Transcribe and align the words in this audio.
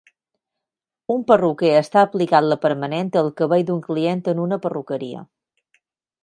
Un 1.15 1.19
perruquer 1.31 1.69
està 1.81 2.01
aplicant 2.07 2.47
la 2.53 2.57
permanent 2.63 3.13
al 3.21 3.29
cabell 3.43 3.67
d'un 3.69 3.85
client 3.89 4.25
en 4.35 4.43
una 4.49 4.59
perruqueria. 4.65 5.23